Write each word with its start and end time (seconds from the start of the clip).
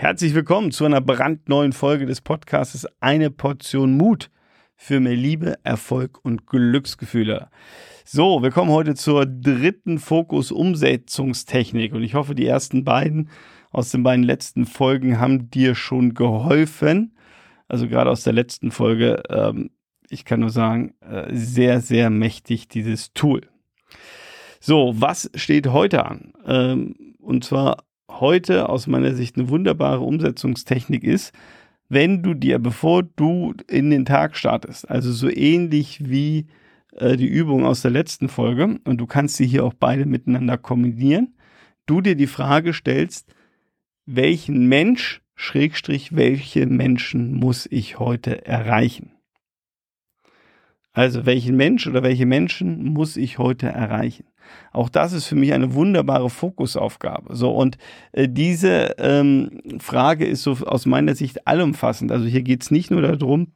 Herzlich 0.00 0.32
willkommen 0.32 0.70
zu 0.70 0.84
einer 0.84 1.00
brandneuen 1.00 1.72
Folge 1.72 2.06
des 2.06 2.20
Podcasts 2.20 2.86
Eine 3.00 3.32
Portion 3.32 3.96
Mut 3.96 4.30
für 4.76 5.00
mehr 5.00 5.16
Liebe, 5.16 5.58
Erfolg 5.64 6.24
und 6.24 6.46
Glücksgefühle. 6.46 7.50
So, 8.04 8.40
wir 8.40 8.52
kommen 8.52 8.70
heute 8.70 8.94
zur 8.94 9.26
dritten 9.26 9.98
Fokus-Umsetzungstechnik 9.98 11.94
und 11.94 12.04
ich 12.04 12.14
hoffe, 12.14 12.36
die 12.36 12.46
ersten 12.46 12.84
beiden 12.84 13.28
aus 13.72 13.90
den 13.90 14.04
beiden 14.04 14.22
letzten 14.22 14.66
Folgen 14.66 15.18
haben 15.18 15.50
dir 15.50 15.74
schon 15.74 16.14
geholfen. 16.14 17.16
Also 17.66 17.88
gerade 17.88 18.10
aus 18.10 18.22
der 18.22 18.34
letzten 18.34 18.70
Folge, 18.70 19.24
ähm, 19.28 19.70
ich 20.08 20.24
kann 20.24 20.38
nur 20.38 20.50
sagen, 20.50 20.94
äh, 21.00 21.26
sehr, 21.34 21.80
sehr 21.80 22.08
mächtig 22.08 22.68
dieses 22.68 23.14
Tool. 23.14 23.48
So, 24.60 24.94
was 24.94 25.28
steht 25.34 25.66
heute 25.66 26.06
an? 26.06 26.34
Ähm, 26.46 27.16
und 27.18 27.42
zwar 27.42 27.87
heute 28.10 28.68
aus 28.68 28.86
meiner 28.86 29.14
Sicht 29.14 29.36
eine 29.36 29.48
wunderbare 29.48 30.00
Umsetzungstechnik 30.00 31.04
ist, 31.04 31.32
wenn 31.88 32.22
du 32.22 32.34
dir, 32.34 32.58
bevor 32.58 33.02
du 33.02 33.54
in 33.68 33.90
den 33.90 34.04
Tag 34.04 34.36
startest, 34.36 34.90
also 34.90 35.12
so 35.12 35.30
ähnlich 35.30 36.08
wie 36.08 36.46
äh, 36.96 37.16
die 37.16 37.26
Übung 37.26 37.64
aus 37.64 37.82
der 37.82 37.90
letzten 37.90 38.28
Folge, 38.28 38.78
und 38.84 38.98
du 38.98 39.06
kannst 39.06 39.36
sie 39.36 39.46
hier 39.46 39.64
auch 39.64 39.74
beide 39.74 40.06
miteinander 40.06 40.58
kombinieren, 40.58 41.34
du 41.86 42.00
dir 42.00 42.14
die 42.14 42.26
Frage 42.26 42.72
stellst, 42.72 43.32
welchen 44.04 44.66
Mensch, 44.68 45.22
Schrägstrich, 45.34 46.16
welche 46.16 46.66
Menschen 46.66 47.34
muss 47.34 47.66
ich 47.70 47.98
heute 47.98 48.44
erreichen? 48.44 49.12
Also 50.92 51.26
welchen 51.26 51.56
Mensch 51.56 51.86
oder 51.86 52.02
welche 52.02 52.26
Menschen 52.26 52.84
muss 52.92 53.16
ich 53.16 53.38
heute 53.38 53.68
erreichen? 53.68 54.24
Auch 54.72 54.88
das 54.88 55.12
ist 55.12 55.26
für 55.26 55.36
mich 55.36 55.52
eine 55.52 55.74
wunderbare 55.74 56.30
Fokusaufgabe. 56.30 57.34
So 57.34 57.50
und 57.50 57.78
äh, 58.12 58.28
diese 58.28 58.94
ähm, 58.98 59.60
Frage 59.78 60.26
ist 60.26 60.42
so 60.42 60.52
aus 60.66 60.86
meiner 60.86 61.14
Sicht 61.14 61.46
allumfassend. 61.46 62.12
Also 62.12 62.26
hier 62.26 62.42
geht 62.42 62.62
es 62.62 62.70
nicht 62.70 62.90
nur 62.90 63.02
darum, 63.02 63.52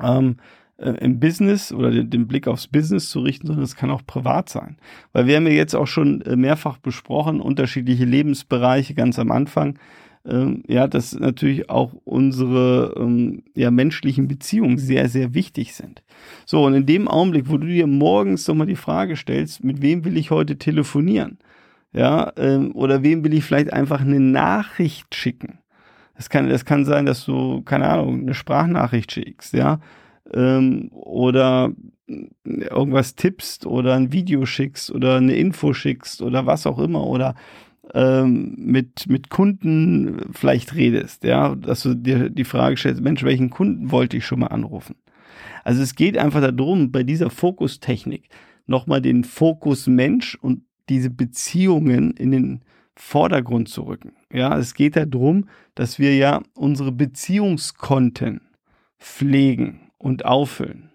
ähm, 0.00 0.36
äh, 0.78 0.90
im 0.90 1.20
Business 1.20 1.72
oder 1.72 1.90
den, 1.90 2.26
Blick 2.26 2.46
aufs 2.48 2.68
Business 2.68 3.08
zu 3.08 3.20
richten, 3.20 3.46
sondern 3.46 3.64
es 3.64 3.76
kann 3.76 3.90
auch 3.90 4.02
privat 4.06 4.48
sein. 4.48 4.76
Weil 5.12 5.26
wir 5.26 5.36
haben 5.36 5.46
ja 5.46 5.52
jetzt 5.52 5.74
auch 5.74 5.86
schon 5.86 6.20
äh, 6.22 6.36
mehrfach 6.36 6.78
besprochen, 6.78 7.40
unterschiedliche 7.40 8.04
Lebensbereiche 8.04 8.94
ganz 8.94 9.18
am 9.18 9.30
Anfang 9.30 9.78
ähm, 10.28 10.62
ja, 10.66 10.86
dass 10.86 11.18
natürlich 11.18 11.70
auch 11.70 11.92
unsere 12.04 12.94
ähm, 12.98 13.44
ja, 13.54 13.70
menschlichen 13.70 14.28
Beziehungen 14.28 14.78
sehr, 14.78 15.08
sehr 15.08 15.34
wichtig 15.34 15.74
sind. 15.74 16.02
So, 16.44 16.64
und 16.64 16.74
in 16.74 16.86
dem 16.86 17.08
Augenblick, 17.08 17.48
wo 17.48 17.58
du 17.58 17.66
dir 17.66 17.86
morgens 17.86 18.46
nochmal 18.48 18.66
die 18.66 18.76
Frage 18.76 19.16
stellst, 19.16 19.62
mit 19.62 19.82
wem 19.82 20.04
will 20.04 20.16
ich 20.16 20.30
heute 20.30 20.58
telefonieren? 20.58 21.38
Ja, 21.92 22.32
ähm, 22.36 22.72
oder 22.74 23.02
wem 23.02 23.24
will 23.24 23.32
ich 23.32 23.44
vielleicht 23.44 23.72
einfach 23.72 24.00
eine 24.00 24.20
Nachricht 24.20 25.14
schicken? 25.14 25.60
Das 26.16 26.28
kann, 26.28 26.48
das 26.48 26.64
kann 26.64 26.84
sein, 26.84 27.06
dass 27.06 27.24
du, 27.24 27.62
keine 27.62 27.88
Ahnung, 27.88 28.20
eine 28.20 28.34
Sprachnachricht 28.34 29.12
schickst, 29.12 29.52
ja, 29.52 29.80
ähm, 30.34 30.88
oder 30.92 31.72
irgendwas 32.44 33.14
tippst 33.14 33.66
oder 33.66 33.94
ein 33.94 34.12
Video 34.12 34.46
schickst 34.46 34.90
oder 34.90 35.16
eine 35.16 35.34
Info 35.34 35.72
schickst 35.72 36.22
oder 36.22 36.46
was 36.46 36.66
auch 36.66 36.78
immer 36.78 37.04
oder 37.04 37.34
ähm, 37.94 38.54
mit, 38.58 39.08
mit 39.08 39.30
Kunden 39.30 40.20
vielleicht 40.32 40.74
redest, 40.74 41.24
ja, 41.24 41.54
dass 41.54 41.82
du 41.82 41.94
dir 41.94 42.30
die 42.30 42.44
Frage 42.44 42.76
stellst, 42.76 43.00
Mensch, 43.00 43.22
welchen 43.22 43.50
Kunden 43.50 43.90
wollte 43.90 44.16
ich 44.16 44.26
schon 44.26 44.40
mal 44.40 44.48
anrufen? 44.48 44.96
Also 45.64 45.82
es 45.82 45.94
geht 45.94 46.16
einfach 46.16 46.40
darum, 46.40 46.92
bei 46.92 47.02
dieser 47.02 47.30
Fokustechnik 47.30 48.28
nochmal 48.66 49.00
den 49.00 49.24
Fokus 49.24 49.86
Mensch 49.86 50.36
und 50.40 50.62
diese 50.88 51.10
Beziehungen 51.10 52.12
in 52.12 52.30
den 52.30 52.60
Vordergrund 52.94 53.68
zu 53.68 53.82
rücken. 53.82 54.12
Ja, 54.32 54.56
es 54.56 54.74
geht 54.74 54.96
darum, 54.96 55.48
dass 55.74 55.98
wir 55.98 56.16
ja 56.16 56.42
unsere 56.54 56.92
Beziehungskonten 56.92 58.40
pflegen 58.98 59.90
und 59.98 60.24
auffüllen. 60.24 60.90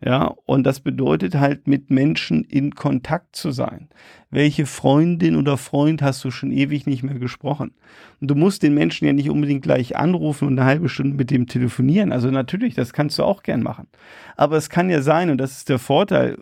Ja, 0.00 0.32
und 0.46 0.64
das 0.64 0.78
bedeutet 0.78 1.34
halt 1.34 1.66
mit 1.66 1.90
Menschen 1.90 2.44
in 2.44 2.76
Kontakt 2.76 3.34
zu 3.34 3.50
sein. 3.50 3.88
Welche 4.30 4.64
Freundin 4.64 5.34
oder 5.34 5.56
Freund 5.56 6.02
hast 6.02 6.22
du 6.24 6.30
schon 6.30 6.52
ewig 6.52 6.86
nicht 6.86 7.02
mehr 7.02 7.18
gesprochen? 7.18 7.72
Und 8.20 8.30
du 8.30 8.36
musst 8.36 8.62
den 8.62 8.74
Menschen 8.74 9.06
ja 9.06 9.12
nicht 9.12 9.28
unbedingt 9.28 9.62
gleich 9.62 9.96
anrufen 9.96 10.46
und 10.46 10.56
eine 10.56 10.68
halbe 10.68 10.88
Stunde 10.88 11.16
mit 11.16 11.32
dem 11.32 11.48
telefonieren. 11.48 12.12
Also 12.12 12.30
natürlich, 12.30 12.76
das 12.76 12.92
kannst 12.92 13.18
du 13.18 13.24
auch 13.24 13.42
gern 13.42 13.62
machen. 13.62 13.88
Aber 14.36 14.56
es 14.56 14.70
kann 14.70 14.88
ja 14.88 15.02
sein, 15.02 15.30
und 15.30 15.38
das 15.38 15.58
ist 15.58 15.68
der 15.68 15.80
Vorteil 15.80 16.38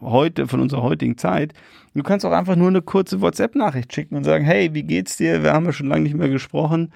heute 0.00 0.46
von 0.46 0.60
unserer 0.60 0.82
heutigen 0.82 1.18
Zeit, 1.18 1.52
du 1.94 2.02
kannst 2.04 2.24
auch 2.24 2.32
einfach 2.32 2.54
nur 2.54 2.68
eine 2.68 2.82
kurze 2.82 3.20
WhatsApp-Nachricht 3.20 3.92
schicken 3.92 4.14
und 4.14 4.22
sagen, 4.22 4.44
hey, 4.44 4.72
wie 4.72 4.84
geht's 4.84 5.16
dir? 5.16 5.42
Wir 5.42 5.52
haben 5.52 5.66
ja 5.66 5.72
schon 5.72 5.88
lange 5.88 6.04
nicht 6.04 6.16
mehr 6.16 6.28
gesprochen. 6.28 6.92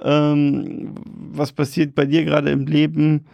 Ähm, 0.00 0.94
was 1.04 1.52
passiert 1.52 1.94
bei 1.94 2.06
dir 2.06 2.24
gerade 2.24 2.50
im 2.50 2.66
Leben? 2.66 3.26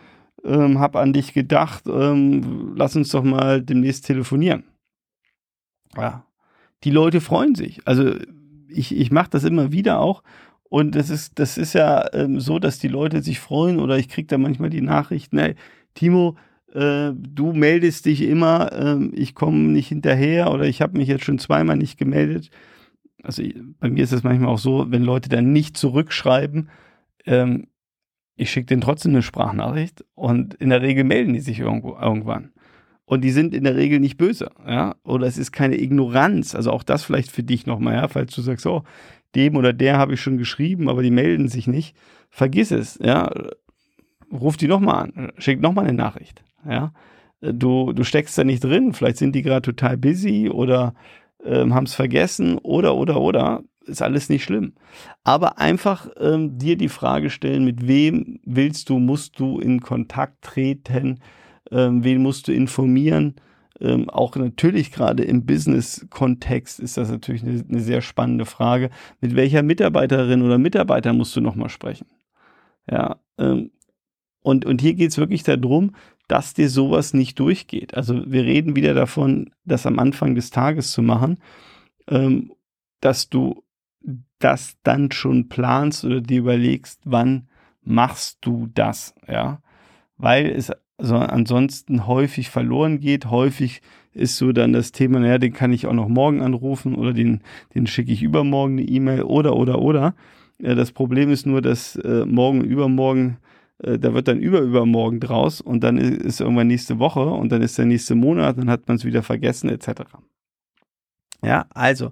Ähm, 0.44 0.78
hab 0.78 0.96
an 0.96 1.12
dich 1.12 1.32
gedacht, 1.32 1.84
ähm, 1.86 2.74
lass 2.76 2.96
uns 2.96 3.10
doch 3.10 3.22
mal 3.22 3.62
demnächst 3.62 4.06
telefonieren. 4.06 4.64
Ja, 5.96 6.24
die 6.84 6.90
Leute 6.90 7.20
freuen 7.20 7.54
sich. 7.54 7.80
Also 7.86 8.14
ich, 8.68 8.96
ich 8.96 9.10
mache 9.10 9.30
das 9.30 9.44
immer 9.44 9.72
wieder 9.72 10.00
auch. 10.00 10.22
Und 10.68 10.94
das 10.94 11.10
ist, 11.10 11.38
das 11.38 11.56
ist 11.56 11.72
ja 11.72 12.12
ähm, 12.12 12.40
so, 12.40 12.58
dass 12.58 12.78
die 12.78 12.88
Leute 12.88 13.22
sich 13.22 13.40
freuen 13.40 13.80
oder 13.80 13.98
ich 13.98 14.08
kriege 14.08 14.26
da 14.26 14.36
manchmal 14.36 14.70
die 14.70 14.82
Nachricht, 14.82 15.32
hey, 15.32 15.54
Timo, 15.94 16.36
äh, 16.74 17.12
du 17.14 17.52
meldest 17.54 18.04
dich 18.04 18.22
immer, 18.22 18.72
äh, 18.72 19.04
ich 19.14 19.34
komme 19.34 19.58
nicht 19.58 19.88
hinterher 19.88 20.52
oder 20.52 20.64
ich 20.64 20.82
habe 20.82 20.98
mich 20.98 21.08
jetzt 21.08 21.24
schon 21.24 21.38
zweimal 21.38 21.76
nicht 21.76 21.98
gemeldet. 21.98 22.50
Also 23.22 23.42
bei 23.80 23.88
mir 23.88 24.04
ist 24.04 24.12
es 24.12 24.22
manchmal 24.22 24.50
auch 24.50 24.58
so, 24.58 24.90
wenn 24.90 25.02
Leute 25.02 25.28
dann 25.30 25.52
nicht 25.52 25.76
zurückschreiben, 25.76 26.68
ähm, 27.24 27.66
ich 28.38 28.50
schicke 28.50 28.66
denen 28.66 28.80
trotzdem 28.80 29.12
eine 29.12 29.22
Sprachnachricht 29.22 30.04
und 30.14 30.54
in 30.54 30.70
der 30.70 30.80
Regel 30.80 31.04
melden 31.04 31.34
die 31.34 31.40
sich 31.40 31.58
irgendwo, 31.58 31.96
irgendwann. 32.00 32.52
Und 33.04 33.22
die 33.22 33.30
sind 33.30 33.54
in 33.54 33.64
der 33.64 33.74
Regel 33.74 34.00
nicht 34.00 34.16
böse, 34.16 34.50
ja. 34.66 34.94
Oder 35.02 35.26
es 35.26 35.38
ist 35.38 35.50
keine 35.50 35.80
Ignoranz. 35.80 36.54
Also 36.54 36.70
auch 36.70 36.82
das 36.82 37.02
vielleicht 37.02 37.30
für 37.30 37.42
dich 37.42 37.66
nochmal, 37.66 37.94
ja, 37.94 38.06
falls 38.06 38.34
du 38.34 38.42
sagst, 38.42 38.66
oh, 38.66 38.84
dem 39.34 39.56
oder 39.56 39.72
der 39.72 39.98
habe 39.98 40.14
ich 40.14 40.20
schon 40.20 40.38
geschrieben, 40.38 40.88
aber 40.88 41.02
die 41.02 41.10
melden 41.10 41.48
sich 41.48 41.66
nicht. 41.66 41.96
Vergiss 42.30 42.70
es, 42.70 42.98
ja. 43.02 43.30
Ruf 44.32 44.56
die 44.56 44.68
nochmal 44.68 45.04
an, 45.04 45.32
schick 45.38 45.60
nochmal 45.60 45.84
eine 45.84 45.96
Nachricht, 45.96 46.44
ja. 46.68 46.92
Du, 47.40 47.92
du 47.92 48.04
steckst 48.04 48.36
da 48.36 48.44
nicht 48.44 48.62
drin, 48.62 48.92
vielleicht 48.92 49.16
sind 49.16 49.34
die 49.34 49.42
gerade 49.42 49.62
total 49.62 49.96
busy 49.96 50.50
oder 50.50 50.94
ähm, 51.44 51.74
haben 51.74 51.86
es 51.86 51.94
vergessen 51.94 52.58
oder, 52.58 52.94
oder, 52.94 53.20
oder 53.20 53.62
ist 53.88 54.02
alles 54.02 54.28
nicht 54.28 54.44
schlimm. 54.44 54.74
Aber 55.24 55.58
einfach 55.58 56.08
ähm, 56.18 56.58
dir 56.58 56.76
die 56.76 56.88
Frage 56.88 57.30
stellen, 57.30 57.64
mit 57.64 57.86
wem 57.86 58.40
willst 58.44 58.88
du, 58.88 58.98
musst 58.98 59.38
du 59.38 59.58
in 59.58 59.80
Kontakt 59.80 60.42
treten, 60.42 61.20
ähm, 61.70 62.04
wen 62.04 62.22
musst 62.22 62.48
du 62.48 62.52
informieren. 62.52 63.36
Ähm, 63.80 64.10
auch 64.10 64.34
natürlich 64.36 64.90
gerade 64.90 65.22
im 65.22 65.46
Business-Kontext 65.46 66.80
ist 66.80 66.96
das 66.96 67.10
natürlich 67.10 67.42
eine, 67.42 67.64
eine, 67.68 67.80
sehr 67.80 68.00
spannende 68.00 68.44
Frage. 68.44 68.90
Mit 69.20 69.36
welcher 69.36 69.62
Mitarbeiterin 69.62 70.42
oder 70.42 70.58
Mitarbeiter 70.58 71.12
musst 71.12 71.36
du 71.36 71.40
nochmal 71.40 71.68
sprechen? 71.68 72.06
Ja, 72.90 73.20
ähm, 73.38 73.70
und, 74.42 74.64
und 74.64 74.80
hier 74.80 74.94
geht 74.94 75.10
es 75.10 75.18
wirklich 75.18 75.42
darum, 75.42 75.94
dass 76.26 76.54
dir 76.54 76.68
sowas 76.68 77.14
nicht 77.14 77.38
durchgeht. 77.38 77.94
Also 77.94 78.30
wir 78.30 78.44
reden 78.44 78.76
wieder 78.76 78.94
davon, 78.94 79.50
das 79.64 79.86
am 79.86 79.98
Anfang 79.98 80.34
des 80.34 80.50
Tages 80.50 80.92
zu 80.92 81.02
machen, 81.02 81.38
ähm, 82.08 82.52
dass 83.00 83.28
du 83.28 83.62
das 84.38 84.76
dann 84.82 85.10
schon 85.10 85.48
planst 85.48 86.04
oder 86.04 86.20
dir 86.20 86.38
überlegst, 86.38 87.00
wann 87.04 87.48
machst 87.82 88.38
du 88.42 88.68
das, 88.72 89.14
ja, 89.26 89.60
weil 90.16 90.46
es 90.46 90.72
also 90.98 91.16
ansonsten 91.16 92.06
häufig 92.06 92.50
verloren 92.50 92.98
geht. 92.98 93.26
Häufig 93.26 93.82
ist 94.12 94.36
so 94.36 94.52
dann 94.52 94.72
das 94.72 94.90
Thema, 94.92 95.20
naja, 95.20 95.38
den 95.38 95.52
kann 95.52 95.72
ich 95.72 95.86
auch 95.86 95.92
noch 95.92 96.08
morgen 96.08 96.42
anrufen 96.42 96.96
oder 96.96 97.12
den, 97.12 97.42
den 97.74 97.86
schicke 97.86 98.12
ich 98.12 98.22
übermorgen 98.22 98.78
eine 98.78 98.88
E-Mail 98.88 99.22
oder, 99.22 99.56
oder, 99.56 99.80
oder. 99.80 100.14
Ja, 100.60 100.74
das 100.74 100.90
Problem 100.90 101.30
ist 101.30 101.46
nur, 101.46 101.62
dass 101.62 101.94
äh, 101.96 102.24
morgen, 102.26 102.62
übermorgen, 102.62 103.38
äh, 103.78 103.96
da 103.96 104.12
wird 104.12 104.26
dann 104.26 104.40
überübermorgen 104.40 105.20
draus 105.20 105.60
und 105.60 105.84
dann 105.84 105.98
ist 105.98 106.40
irgendwann 106.40 106.66
nächste 106.66 106.98
Woche 106.98 107.24
und 107.30 107.52
dann 107.52 107.62
ist 107.62 107.78
der 107.78 107.86
nächste 107.86 108.16
Monat, 108.16 108.58
dann 108.58 108.68
hat 108.68 108.88
man 108.88 108.96
es 108.96 109.04
wieder 109.04 109.22
vergessen, 109.22 109.70
etc. 109.70 110.02
Ja, 111.44 111.66
also 111.70 112.10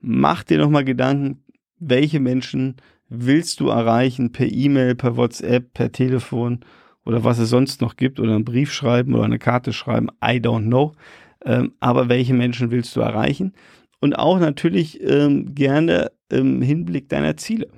mach 0.00 0.44
dir 0.44 0.58
nochmal 0.58 0.84
Gedanken, 0.84 1.42
welche 1.78 2.20
Menschen 2.20 2.76
willst 3.08 3.60
du 3.60 3.68
erreichen 3.68 4.32
per 4.32 4.46
E-Mail, 4.50 4.94
per 4.94 5.16
WhatsApp, 5.16 5.72
per 5.74 5.92
Telefon 5.92 6.60
oder 7.04 7.22
was 7.22 7.38
es 7.38 7.50
sonst 7.50 7.80
noch 7.80 7.96
gibt 7.96 8.18
oder 8.18 8.34
einen 8.34 8.44
Brief 8.44 8.72
schreiben 8.72 9.14
oder 9.14 9.24
eine 9.24 9.38
Karte 9.38 9.72
schreiben, 9.72 10.08
I 10.22 10.38
don't 10.40 10.66
know. 10.66 10.92
Ähm, 11.44 11.72
aber 11.78 12.08
welche 12.08 12.34
Menschen 12.34 12.70
willst 12.70 12.96
du 12.96 13.00
erreichen? 13.00 13.52
Und 14.00 14.18
auch 14.18 14.38
natürlich 14.38 15.00
ähm, 15.02 15.54
gerne 15.54 16.10
im 16.28 16.60
Hinblick 16.60 17.08
deiner 17.08 17.36
Ziele. 17.36 17.68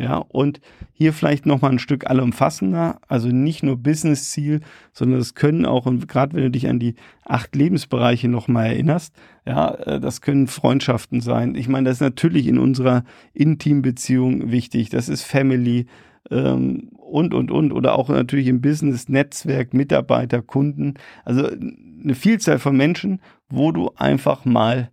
Ja, 0.00 0.16
und 0.16 0.62
hier 0.94 1.12
vielleicht 1.12 1.44
nochmal 1.44 1.72
ein 1.72 1.78
Stück 1.78 2.08
allumfassender, 2.08 3.00
also 3.06 3.28
nicht 3.28 3.62
nur 3.62 3.76
Business-Ziel, 3.76 4.60
sondern 4.94 5.20
es 5.20 5.34
können 5.34 5.66
auch, 5.66 5.84
und 5.84 6.08
gerade 6.08 6.32
wenn 6.34 6.44
du 6.44 6.50
dich 6.50 6.68
an 6.68 6.78
die 6.78 6.94
acht 7.22 7.54
Lebensbereiche 7.54 8.26
nochmal 8.26 8.68
erinnerst, 8.68 9.14
ja, 9.44 9.74
äh, 9.74 10.00
das 10.00 10.22
können 10.22 10.46
Freundschaften 10.46 11.20
sein. 11.20 11.54
Ich 11.54 11.68
meine, 11.68 11.90
das 11.90 11.98
ist 11.98 12.00
natürlich 12.00 12.46
in 12.46 12.58
unserer 12.58 13.04
Intimbeziehung 13.34 14.50
wichtig, 14.50 14.88
das 14.88 15.10
ist 15.10 15.22
Family 15.24 15.84
ähm, 16.30 16.88
und, 16.96 17.34
und, 17.34 17.50
und, 17.50 17.70
oder 17.70 17.94
auch 17.94 18.08
natürlich 18.08 18.46
im 18.46 18.62
Business, 18.62 19.10
Netzwerk, 19.10 19.74
Mitarbeiter, 19.74 20.40
Kunden, 20.40 20.94
also 21.26 21.46
eine 21.46 22.14
Vielzahl 22.14 22.58
von 22.58 22.74
Menschen, 22.74 23.20
wo 23.50 23.70
du 23.70 23.90
einfach 23.96 24.46
mal 24.46 24.90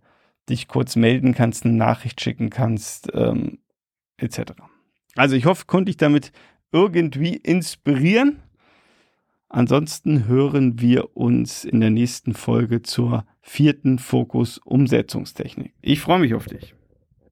dich 0.50 0.68
kurz 0.68 0.96
melden 0.96 1.32
kannst, 1.32 1.64
eine 1.64 1.72
Nachricht 1.72 2.20
schicken 2.20 2.50
kannst, 2.50 3.08
ähm, 3.14 3.56
etc. 4.18 4.52
Also 5.18 5.34
ich 5.34 5.46
hoffe, 5.46 5.64
konnte 5.66 5.90
ich 5.90 5.96
damit 5.96 6.30
irgendwie 6.70 7.34
inspirieren. 7.34 8.40
Ansonsten 9.48 10.28
hören 10.28 10.80
wir 10.80 11.16
uns 11.16 11.64
in 11.64 11.80
der 11.80 11.90
nächsten 11.90 12.34
Folge 12.34 12.82
zur 12.82 13.24
vierten 13.40 13.98
Fokus 13.98 14.58
Umsetzungstechnik. 14.58 15.74
Ich 15.82 16.00
freue 16.00 16.20
mich 16.20 16.34
auf 16.34 16.46
dich. 16.46 16.72